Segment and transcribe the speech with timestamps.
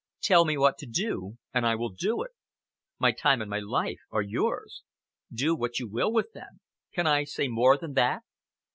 [0.23, 2.31] Tell me what to do and I will do it.
[2.97, 4.81] My time and my life are yours.
[5.31, 6.59] Do what you will with them!
[6.91, 8.23] Can I say more than that?"